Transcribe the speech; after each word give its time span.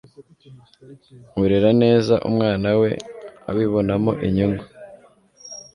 urera 1.41 1.69
neza 1.83 2.13
umwana 2.29 2.69
we 2.81 2.89
abibonamo 3.49 4.11
inyungu 4.27 4.65